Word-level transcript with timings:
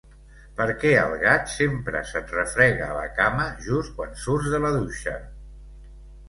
Per 0.59 0.65
què 0.83 0.93
el 1.01 1.11
gat 1.23 1.51
sempre 1.55 2.01
se't 2.11 2.33
refrega 2.37 2.87
a 2.87 2.97
la 3.01 3.05
cama 3.19 3.45
just 3.67 3.93
quan 4.01 4.17
surts 4.23 4.51
de 4.57 4.63
la 4.65 4.73
dutxa? 4.79 5.15